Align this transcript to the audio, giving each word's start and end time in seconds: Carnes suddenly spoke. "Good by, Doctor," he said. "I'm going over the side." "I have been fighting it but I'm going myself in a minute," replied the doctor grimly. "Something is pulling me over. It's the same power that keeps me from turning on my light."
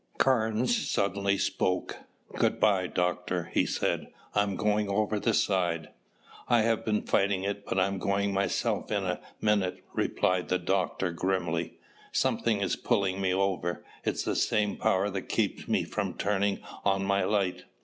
Carnes 0.17 0.89
suddenly 0.89 1.37
spoke. 1.37 1.97
"Good 2.33 2.59
by, 2.59 2.87
Doctor," 2.87 3.51
he 3.53 3.67
said. 3.67 4.07
"I'm 4.33 4.55
going 4.55 4.89
over 4.89 5.19
the 5.19 5.31
side." 5.35 5.89
"I 6.47 6.61
have 6.63 6.83
been 6.83 7.03
fighting 7.03 7.43
it 7.43 7.67
but 7.67 7.79
I'm 7.79 7.99
going 7.99 8.33
myself 8.33 8.89
in 8.91 9.03
a 9.05 9.19
minute," 9.39 9.83
replied 9.93 10.49
the 10.49 10.57
doctor 10.57 11.11
grimly. 11.11 11.77
"Something 12.11 12.61
is 12.61 12.75
pulling 12.75 13.21
me 13.21 13.31
over. 13.31 13.85
It's 14.03 14.23
the 14.23 14.35
same 14.35 14.75
power 14.75 15.11
that 15.11 15.29
keeps 15.29 15.67
me 15.67 15.83
from 15.83 16.15
turning 16.15 16.61
on 16.83 17.05
my 17.05 17.23
light." 17.23 17.65